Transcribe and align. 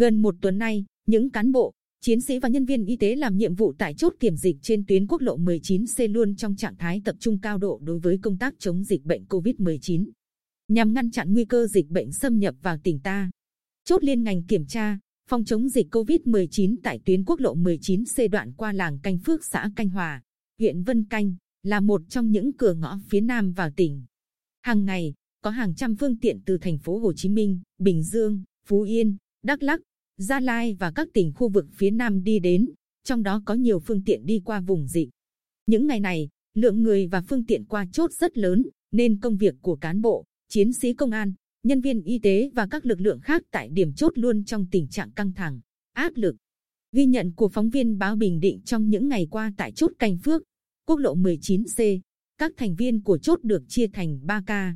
Gần 0.00 0.22
một 0.22 0.34
tuần 0.40 0.58
nay, 0.58 0.84
những 1.06 1.30
cán 1.30 1.52
bộ, 1.52 1.72
chiến 2.00 2.20
sĩ 2.20 2.38
và 2.38 2.48
nhân 2.48 2.64
viên 2.64 2.84
y 2.84 2.96
tế 2.96 3.16
làm 3.16 3.36
nhiệm 3.36 3.54
vụ 3.54 3.72
tại 3.78 3.94
chốt 3.94 4.14
kiểm 4.20 4.36
dịch 4.36 4.56
trên 4.62 4.84
tuyến 4.86 5.06
quốc 5.06 5.20
lộ 5.20 5.38
19C 5.38 6.12
luôn 6.12 6.36
trong 6.36 6.56
trạng 6.56 6.76
thái 6.76 7.02
tập 7.04 7.16
trung 7.18 7.40
cao 7.40 7.58
độ 7.58 7.80
đối 7.82 7.98
với 7.98 8.18
công 8.22 8.38
tác 8.38 8.54
chống 8.58 8.84
dịch 8.84 9.04
bệnh 9.04 9.24
COVID-19. 9.24 10.10
Nhằm 10.68 10.92
ngăn 10.94 11.10
chặn 11.10 11.32
nguy 11.32 11.44
cơ 11.44 11.66
dịch 11.66 11.88
bệnh 11.88 12.12
xâm 12.12 12.38
nhập 12.38 12.54
vào 12.62 12.76
tỉnh 12.82 13.00
ta, 13.00 13.30
chốt 13.84 14.04
liên 14.04 14.22
ngành 14.22 14.42
kiểm 14.42 14.66
tra, 14.66 14.98
phòng 15.28 15.44
chống 15.44 15.68
dịch 15.68 15.94
COVID-19 15.94 16.76
tại 16.82 17.00
tuyến 17.04 17.24
quốc 17.24 17.40
lộ 17.40 17.56
19C 17.56 18.30
đoạn 18.30 18.52
qua 18.52 18.72
làng 18.72 18.98
Canh 19.02 19.18
Phước 19.18 19.44
xã 19.44 19.70
Canh 19.76 19.88
Hòa, 19.88 20.22
huyện 20.58 20.82
Vân 20.82 21.04
Canh, 21.04 21.34
là 21.62 21.80
một 21.80 22.02
trong 22.08 22.30
những 22.30 22.52
cửa 22.52 22.74
ngõ 22.74 22.98
phía 23.08 23.20
Nam 23.20 23.52
vào 23.52 23.70
tỉnh. 23.76 24.04
Hàng 24.62 24.84
ngày, 24.84 25.14
có 25.42 25.50
hàng 25.50 25.74
trăm 25.74 25.96
phương 25.96 26.18
tiện 26.18 26.40
từ 26.46 26.58
thành 26.58 26.78
phố 26.78 26.98
Hồ 26.98 27.12
Chí 27.12 27.28
Minh, 27.28 27.60
Bình 27.78 28.02
Dương, 28.02 28.42
Phú 28.66 28.82
Yên, 28.82 29.16
Đắk 29.42 29.62
Lắk, 29.62 29.80
Gia 30.20 30.40
Lai 30.40 30.76
và 30.78 30.90
các 30.90 31.08
tỉnh 31.14 31.32
khu 31.34 31.48
vực 31.48 31.66
phía 31.74 31.90
Nam 31.90 32.22
đi 32.22 32.38
đến, 32.38 32.70
trong 33.04 33.22
đó 33.22 33.42
có 33.44 33.54
nhiều 33.54 33.80
phương 33.80 34.04
tiện 34.04 34.26
đi 34.26 34.40
qua 34.44 34.60
vùng 34.60 34.86
dịch. 34.86 35.08
Những 35.66 35.86
ngày 35.86 36.00
này, 36.00 36.28
lượng 36.54 36.82
người 36.82 37.06
và 37.06 37.22
phương 37.28 37.46
tiện 37.46 37.64
qua 37.64 37.86
chốt 37.92 38.12
rất 38.12 38.38
lớn, 38.38 38.62
nên 38.92 39.20
công 39.20 39.36
việc 39.36 39.54
của 39.62 39.76
cán 39.76 40.00
bộ, 40.00 40.24
chiến 40.48 40.72
sĩ 40.72 40.94
công 40.94 41.10
an, 41.10 41.32
nhân 41.62 41.80
viên 41.80 42.02
y 42.02 42.18
tế 42.18 42.50
và 42.54 42.66
các 42.70 42.86
lực 42.86 43.00
lượng 43.00 43.20
khác 43.20 43.42
tại 43.50 43.68
điểm 43.68 43.92
chốt 43.92 44.12
luôn 44.18 44.44
trong 44.44 44.66
tình 44.70 44.88
trạng 44.88 45.12
căng 45.12 45.32
thẳng, 45.32 45.60
áp 45.92 46.12
lực. 46.14 46.36
Ghi 46.92 47.06
nhận 47.06 47.32
của 47.32 47.48
phóng 47.48 47.70
viên 47.70 47.98
báo 47.98 48.16
Bình 48.16 48.40
Định 48.40 48.60
trong 48.64 48.88
những 48.88 49.08
ngày 49.08 49.26
qua 49.30 49.52
tại 49.56 49.72
chốt 49.72 49.92
Canh 49.98 50.18
Phước, 50.18 50.42
quốc 50.86 50.96
lộ 50.96 51.16
19C, 51.16 52.00
các 52.38 52.52
thành 52.56 52.74
viên 52.74 53.02
của 53.02 53.18
chốt 53.18 53.38
được 53.42 53.62
chia 53.68 53.86
thành 53.86 54.20
3 54.22 54.42
ca. 54.46 54.74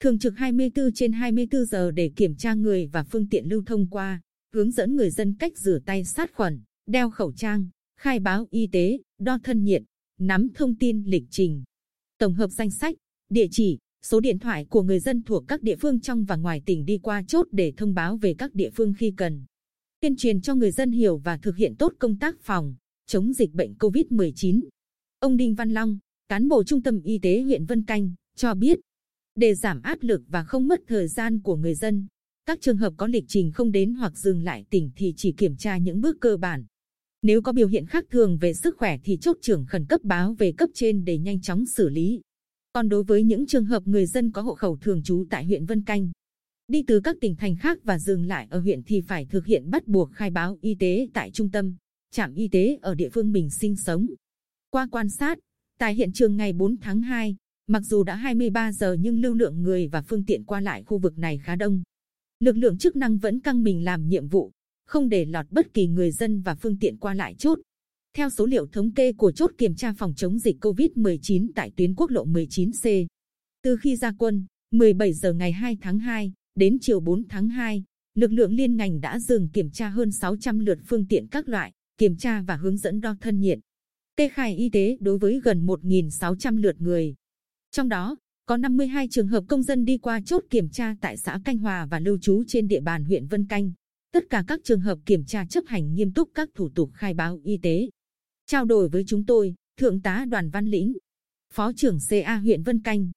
Thường 0.00 0.18
trực 0.18 0.34
24 0.36 0.92
trên 0.94 1.12
24 1.12 1.64
giờ 1.64 1.90
để 1.90 2.10
kiểm 2.16 2.36
tra 2.36 2.54
người 2.54 2.86
và 2.86 3.04
phương 3.04 3.28
tiện 3.28 3.48
lưu 3.48 3.62
thông 3.66 3.86
qua, 3.90 4.20
hướng 4.54 4.70
dẫn 4.70 4.96
người 4.96 5.10
dân 5.10 5.34
cách 5.34 5.58
rửa 5.58 5.78
tay 5.86 6.04
sát 6.04 6.34
khuẩn, 6.34 6.60
đeo 6.86 7.10
khẩu 7.10 7.32
trang, 7.32 7.68
khai 7.96 8.18
báo 8.18 8.46
y 8.50 8.66
tế, 8.66 8.98
đo 9.18 9.38
thân 9.44 9.64
nhiệt, 9.64 9.82
nắm 10.18 10.48
thông 10.54 10.76
tin 10.76 11.04
lịch 11.04 11.24
trình. 11.30 11.64
Tổng 12.18 12.34
hợp 12.34 12.50
danh 12.50 12.70
sách, 12.70 12.96
địa 13.28 13.46
chỉ, 13.50 13.78
số 14.02 14.20
điện 14.20 14.38
thoại 14.38 14.64
của 14.64 14.82
người 14.82 15.00
dân 15.00 15.22
thuộc 15.22 15.44
các 15.48 15.62
địa 15.62 15.76
phương 15.76 16.00
trong 16.00 16.24
và 16.24 16.36
ngoài 16.36 16.62
tỉnh 16.66 16.84
đi 16.84 16.98
qua 16.98 17.22
chốt 17.28 17.46
để 17.52 17.72
thông 17.76 17.94
báo 17.94 18.16
về 18.16 18.34
các 18.38 18.54
địa 18.54 18.70
phương 18.70 18.94
khi 18.98 19.14
cần. 19.16 19.44
Tuyên 20.00 20.16
truyền 20.16 20.40
cho 20.40 20.54
người 20.54 20.70
dân 20.70 20.92
hiểu 20.92 21.18
và 21.18 21.36
thực 21.36 21.56
hiện 21.56 21.74
tốt 21.76 21.92
công 21.98 22.18
tác 22.18 22.40
phòng, 22.40 22.74
chống 23.06 23.32
dịch 23.32 23.52
bệnh 23.52 23.74
COVID-19. 23.74 24.60
Ông 25.18 25.36
Đinh 25.36 25.54
Văn 25.54 25.70
Long, 25.70 25.98
cán 26.28 26.48
bộ 26.48 26.64
trung 26.64 26.82
tâm 26.82 27.00
y 27.00 27.18
tế 27.18 27.42
huyện 27.42 27.64
Vân 27.64 27.84
Canh, 27.84 28.14
cho 28.36 28.54
biết, 28.54 28.80
để 29.34 29.54
giảm 29.54 29.82
áp 29.82 29.98
lực 30.00 30.22
và 30.28 30.44
không 30.44 30.68
mất 30.68 30.80
thời 30.86 31.08
gian 31.08 31.42
của 31.42 31.56
người 31.56 31.74
dân, 31.74 32.06
các 32.46 32.60
trường 32.60 32.76
hợp 32.76 32.94
có 32.96 33.06
lịch 33.06 33.24
trình 33.28 33.52
không 33.52 33.72
đến 33.72 33.94
hoặc 33.94 34.18
dừng 34.18 34.42
lại 34.42 34.64
tỉnh 34.70 34.90
thì 34.96 35.14
chỉ 35.16 35.32
kiểm 35.32 35.56
tra 35.56 35.78
những 35.78 36.00
bước 36.00 36.16
cơ 36.20 36.36
bản. 36.36 36.64
Nếu 37.22 37.42
có 37.42 37.52
biểu 37.52 37.68
hiện 37.68 37.86
khác 37.86 38.04
thường 38.10 38.38
về 38.38 38.54
sức 38.54 38.76
khỏe 38.78 38.98
thì 39.04 39.18
chốt 39.20 39.36
trưởng 39.42 39.66
khẩn 39.66 39.86
cấp 39.86 40.00
báo 40.04 40.34
về 40.38 40.52
cấp 40.52 40.70
trên 40.74 41.04
để 41.04 41.18
nhanh 41.18 41.40
chóng 41.40 41.66
xử 41.66 41.88
lý. 41.88 42.20
Còn 42.72 42.88
đối 42.88 43.04
với 43.04 43.22
những 43.22 43.46
trường 43.46 43.64
hợp 43.64 43.86
người 43.86 44.06
dân 44.06 44.32
có 44.32 44.42
hộ 44.42 44.54
khẩu 44.54 44.76
thường 44.76 45.02
trú 45.02 45.24
tại 45.30 45.44
huyện 45.44 45.66
Vân 45.66 45.84
Canh, 45.84 46.10
đi 46.70 46.82
từ 46.86 47.00
các 47.00 47.16
tỉnh 47.20 47.36
thành 47.36 47.56
khác 47.56 47.78
và 47.84 47.98
dừng 47.98 48.26
lại 48.26 48.46
ở 48.50 48.60
huyện 48.60 48.82
thì 48.82 49.00
phải 49.00 49.26
thực 49.26 49.46
hiện 49.46 49.70
bắt 49.70 49.86
buộc 49.86 50.12
khai 50.12 50.30
báo 50.30 50.58
y 50.60 50.74
tế 50.74 51.08
tại 51.14 51.30
trung 51.30 51.50
tâm, 51.50 51.76
trạm 52.10 52.34
y 52.34 52.48
tế 52.48 52.78
ở 52.82 52.94
địa 52.94 53.08
phương 53.08 53.32
mình 53.32 53.50
sinh 53.50 53.76
sống. 53.76 54.06
Qua 54.70 54.88
quan 54.90 55.08
sát, 55.08 55.38
tại 55.78 55.94
hiện 55.94 56.12
trường 56.12 56.36
ngày 56.36 56.52
4 56.52 56.76
tháng 56.76 57.02
2, 57.02 57.36
mặc 57.66 57.80
dù 57.80 58.02
đã 58.02 58.14
23 58.16 58.72
giờ 58.72 58.96
nhưng 59.00 59.20
lưu 59.20 59.34
lượng 59.34 59.62
người 59.62 59.88
và 59.88 60.02
phương 60.02 60.24
tiện 60.24 60.44
qua 60.44 60.60
lại 60.60 60.82
khu 60.82 60.98
vực 60.98 61.18
này 61.18 61.38
khá 61.38 61.56
đông. 61.56 61.82
Lực 62.44 62.56
lượng 62.56 62.78
chức 62.78 62.96
năng 62.96 63.18
vẫn 63.18 63.40
căng 63.40 63.62
mình 63.62 63.84
làm 63.84 64.08
nhiệm 64.08 64.28
vụ, 64.28 64.52
không 64.86 65.08
để 65.08 65.24
lọt 65.24 65.46
bất 65.50 65.74
kỳ 65.74 65.86
người 65.86 66.10
dân 66.10 66.42
và 66.42 66.54
phương 66.54 66.78
tiện 66.78 66.96
qua 66.96 67.14
lại 67.14 67.34
chốt. 67.38 67.58
Theo 68.16 68.30
số 68.30 68.46
liệu 68.46 68.66
thống 68.66 68.92
kê 68.92 69.12
của 69.12 69.32
chốt 69.32 69.50
kiểm 69.58 69.74
tra 69.74 69.92
phòng 69.92 70.14
chống 70.16 70.38
dịch 70.38 70.56
COVID-19 70.60 71.48
tại 71.54 71.72
tuyến 71.76 71.94
quốc 71.94 72.10
lộ 72.10 72.26
19C, 72.26 73.06
từ 73.62 73.76
khi 73.76 73.96
ra 73.96 74.12
quân, 74.18 74.46
17 74.70 75.12
giờ 75.12 75.32
ngày 75.32 75.52
2 75.52 75.78
tháng 75.80 75.98
2 75.98 76.32
đến 76.54 76.78
chiều 76.80 77.00
4 77.00 77.24
tháng 77.28 77.48
2, 77.48 77.84
lực 78.14 78.32
lượng 78.32 78.52
liên 78.52 78.76
ngành 78.76 79.00
đã 79.00 79.18
dừng 79.18 79.48
kiểm 79.48 79.70
tra 79.70 79.88
hơn 79.88 80.12
600 80.12 80.58
lượt 80.58 80.78
phương 80.86 81.06
tiện 81.06 81.26
các 81.26 81.48
loại, 81.48 81.72
kiểm 81.98 82.16
tra 82.16 82.42
và 82.42 82.56
hướng 82.56 82.76
dẫn 82.76 83.00
đo 83.00 83.16
thân 83.20 83.40
nhiệt. 83.40 83.58
Kê 84.16 84.28
khai 84.28 84.56
y 84.56 84.68
tế 84.68 84.96
đối 85.00 85.18
với 85.18 85.40
gần 85.40 85.66
1.600 85.66 86.56
lượt 86.56 86.80
người. 86.80 87.14
Trong 87.70 87.88
đó, 87.88 88.16
có 88.50 88.56
52 88.56 89.08
trường 89.08 89.28
hợp 89.28 89.44
công 89.48 89.62
dân 89.62 89.84
đi 89.84 89.98
qua 89.98 90.20
chốt 90.26 90.44
kiểm 90.50 90.68
tra 90.68 90.96
tại 91.00 91.16
xã 91.16 91.40
Canh 91.44 91.58
Hòa 91.58 91.86
và 91.86 91.98
lưu 91.98 92.18
trú 92.18 92.44
trên 92.46 92.68
địa 92.68 92.80
bàn 92.80 93.04
huyện 93.04 93.26
Vân 93.26 93.46
Canh. 93.46 93.72
Tất 94.12 94.24
cả 94.30 94.44
các 94.46 94.60
trường 94.64 94.80
hợp 94.80 94.98
kiểm 95.06 95.24
tra 95.24 95.46
chấp 95.46 95.64
hành 95.66 95.94
nghiêm 95.94 96.12
túc 96.12 96.30
các 96.34 96.48
thủ 96.54 96.68
tục 96.74 96.90
khai 96.94 97.14
báo 97.14 97.40
y 97.44 97.58
tế. 97.62 97.88
Trao 98.46 98.64
đổi 98.64 98.88
với 98.88 99.04
chúng 99.06 99.26
tôi, 99.26 99.54
Thượng 99.76 100.00
tá 100.00 100.24
Đoàn 100.28 100.50
Văn 100.50 100.66
Lĩnh, 100.66 100.92
Phó 101.54 101.72
trưởng 101.72 101.98
CA 102.08 102.36
huyện 102.36 102.62
Vân 102.62 102.82
Canh, 102.82 103.10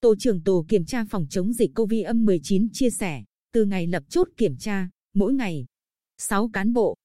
Tổ 0.00 0.16
trưởng 0.16 0.42
Tổ 0.42 0.64
kiểm 0.68 0.84
tra 0.84 1.04
phòng 1.04 1.26
chống 1.30 1.52
dịch 1.52 1.70
COVID-19 1.74 2.68
chia 2.72 2.90
sẻ, 2.90 3.24
từ 3.52 3.64
ngày 3.64 3.86
lập 3.86 4.02
chốt 4.08 4.28
kiểm 4.36 4.56
tra, 4.56 4.88
mỗi 5.14 5.34
ngày, 5.34 5.66
6 6.18 6.50
cán 6.52 6.72
bộ, 6.72 6.96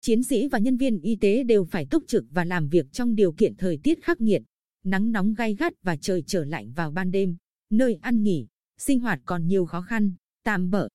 chiến 0.00 0.22
sĩ 0.22 0.48
và 0.48 0.58
nhân 0.58 0.76
viên 0.76 1.00
y 1.00 1.16
tế 1.16 1.44
đều 1.44 1.64
phải 1.64 1.86
túc 1.90 2.04
trực 2.06 2.24
và 2.30 2.44
làm 2.44 2.68
việc 2.68 2.92
trong 2.92 3.14
điều 3.14 3.32
kiện 3.32 3.54
thời 3.56 3.78
tiết 3.82 4.02
khắc 4.02 4.20
nghiệt 4.20 4.42
nắng 4.84 5.12
nóng 5.12 5.34
gay 5.34 5.54
gắt 5.54 5.82
và 5.82 5.96
trời 5.96 6.22
trở 6.26 6.44
lạnh 6.44 6.72
vào 6.72 6.90
ban 6.90 7.10
đêm, 7.10 7.36
nơi 7.70 7.94
ăn 7.94 8.22
nghỉ, 8.22 8.46
sinh 8.78 9.00
hoạt 9.00 9.20
còn 9.24 9.46
nhiều 9.46 9.66
khó 9.66 9.82
khăn, 9.82 10.12
tạm 10.44 10.70
bỡ. 10.70 10.88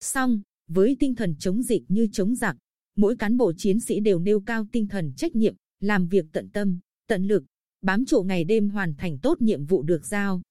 Song, 0.00 0.40
với 0.68 0.96
tinh 1.00 1.14
thần 1.14 1.36
chống 1.38 1.62
dịch 1.62 1.82
như 1.88 2.08
chống 2.12 2.34
giặc, 2.34 2.56
mỗi 2.96 3.16
cán 3.16 3.36
bộ 3.36 3.52
chiến 3.56 3.80
sĩ 3.80 4.00
đều 4.00 4.18
nêu 4.18 4.40
cao 4.40 4.66
tinh 4.72 4.86
thần 4.88 5.12
trách 5.16 5.36
nhiệm, 5.36 5.54
làm 5.80 6.08
việc 6.08 6.26
tận 6.32 6.48
tâm, 6.52 6.78
tận 7.06 7.26
lực, 7.26 7.44
bám 7.82 8.04
trụ 8.04 8.22
ngày 8.22 8.44
đêm 8.44 8.70
hoàn 8.70 8.94
thành 8.94 9.18
tốt 9.18 9.42
nhiệm 9.42 9.64
vụ 9.64 9.82
được 9.82 10.06
giao. 10.06 10.42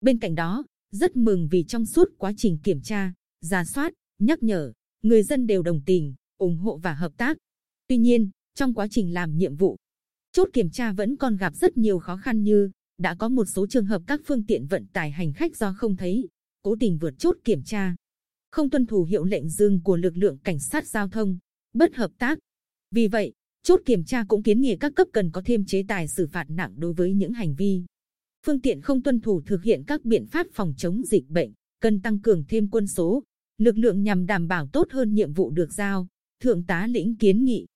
Bên 0.00 0.18
cạnh 0.18 0.34
đó, 0.34 0.64
rất 0.90 1.16
mừng 1.16 1.48
vì 1.50 1.64
trong 1.68 1.86
suốt 1.86 2.08
quá 2.18 2.32
trình 2.36 2.58
kiểm 2.62 2.82
tra, 2.82 3.12
giả 3.40 3.64
soát, 3.64 3.92
nhắc 4.18 4.42
nhở, 4.42 4.72
người 5.02 5.22
dân 5.22 5.46
đều 5.46 5.62
đồng 5.62 5.80
tình, 5.86 6.14
ủng 6.38 6.56
hộ 6.56 6.76
và 6.76 6.94
hợp 6.94 7.12
tác. 7.16 7.36
Tuy 7.86 7.96
nhiên, 7.96 8.30
trong 8.54 8.74
quá 8.74 8.86
trình 8.90 9.14
làm 9.14 9.38
nhiệm 9.38 9.56
vụ, 9.56 9.76
Chốt 10.32 10.48
kiểm 10.52 10.70
tra 10.70 10.92
vẫn 10.92 11.16
còn 11.16 11.36
gặp 11.36 11.54
rất 11.54 11.76
nhiều 11.76 11.98
khó 11.98 12.16
khăn 12.16 12.42
như 12.42 12.70
đã 12.98 13.14
có 13.14 13.28
một 13.28 13.44
số 13.44 13.66
trường 13.66 13.86
hợp 13.86 14.02
các 14.06 14.20
phương 14.26 14.46
tiện 14.46 14.66
vận 14.66 14.86
tải 14.86 15.10
hành 15.10 15.32
khách 15.32 15.56
do 15.56 15.72
không 15.72 15.96
thấy, 15.96 16.28
cố 16.62 16.76
tình 16.80 16.98
vượt 16.98 17.14
chốt 17.18 17.36
kiểm 17.44 17.62
tra, 17.62 17.94
không 18.50 18.70
tuân 18.70 18.86
thủ 18.86 19.04
hiệu 19.04 19.24
lệnh 19.24 19.48
dừng 19.48 19.80
của 19.82 19.96
lực 19.96 20.16
lượng 20.16 20.38
cảnh 20.38 20.58
sát 20.58 20.86
giao 20.86 21.08
thông, 21.08 21.38
bất 21.72 21.94
hợp 21.94 22.10
tác. 22.18 22.38
Vì 22.90 23.08
vậy, 23.08 23.32
chốt 23.62 23.80
kiểm 23.84 24.04
tra 24.04 24.24
cũng 24.28 24.42
kiến 24.42 24.60
nghị 24.60 24.76
các 24.76 24.92
cấp 24.94 25.08
cần 25.12 25.30
có 25.30 25.42
thêm 25.44 25.64
chế 25.64 25.82
tài 25.88 26.08
xử 26.08 26.26
phạt 26.26 26.44
nặng 26.48 26.74
đối 26.76 26.92
với 26.92 27.14
những 27.14 27.32
hành 27.32 27.54
vi 27.54 27.82
phương 28.46 28.60
tiện 28.60 28.80
không 28.80 29.02
tuân 29.02 29.20
thủ 29.20 29.42
thực 29.46 29.62
hiện 29.62 29.84
các 29.86 30.04
biện 30.04 30.26
pháp 30.26 30.46
phòng 30.52 30.74
chống 30.76 31.02
dịch 31.04 31.28
bệnh, 31.28 31.52
cần 31.80 32.00
tăng 32.00 32.20
cường 32.20 32.44
thêm 32.48 32.68
quân 32.70 32.86
số, 32.86 33.22
lực 33.58 33.78
lượng 33.78 34.02
nhằm 34.02 34.26
đảm 34.26 34.48
bảo 34.48 34.68
tốt 34.72 34.88
hơn 34.90 35.14
nhiệm 35.14 35.32
vụ 35.32 35.50
được 35.50 35.72
giao. 35.72 36.08
Thượng 36.42 36.64
tá 36.64 36.86
lĩnh 36.86 37.16
kiến 37.16 37.44
nghị 37.44 37.66